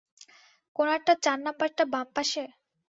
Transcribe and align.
কোণারটা 0.75 1.13
চার 1.23 1.37
নাম্বারটা 1.45 1.83
বাম 1.93 2.07
পাশে? 2.15 2.43